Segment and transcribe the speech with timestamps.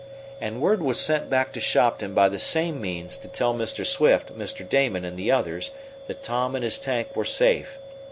[0.41, 3.85] And word was sent back to Shopton by the same means to tell Mr.
[3.85, 4.67] Swift, Mr.
[4.67, 5.69] Damon, and the others
[6.07, 7.77] that Tom and his tank were safe.